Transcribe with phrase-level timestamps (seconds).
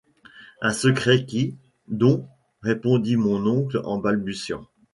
[0.61, 1.55] Un secret qui…
[1.87, 2.27] dont…,
[2.63, 4.65] répondit mon oncle en balbutiant.